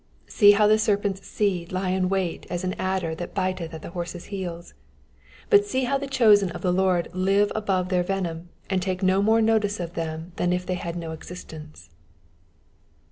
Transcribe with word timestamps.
See 0.25 0.53
how 0.53 0.65
the 0.65 0.77
serpent^s 0.77 1.23
seed 1.23 1.71
lie 1.71 1.91
in 1.91 2.09
wait 2.09 2.47
as 2.49 2.63
an 2.63 2.73
adder 2.79 3.13
that 3.13 3.35
biteth 3.35 3.71
at 3.71 3.83
the 3.83 3.91
horse's 3.91 4.25
heels; 4.33 4.73
but 5.51 5.63
see 5.63 5.83
how 5.83 5.99
the 5.99 6.07
chosen 6.07 6.49
of 6.53 6.61
the 6.63 6.73
Lord 6.73 7.07
live 7.13 7.51
above 7.53 7.89
their 7.89 8.01
venom, 8.01 8.49
and 8.67 8.81
take 8.81 9.03
no 9.03 9.21
more 9.21 9.43
notice 9.43 9.79
of 9.79 9.93
them 9.93 10.31
than 10.37 10.53
if 10.53 10.65
they 10.65 10.73
had 10.73 10.95
no 10.95 11.11
existence. 11.11 11.91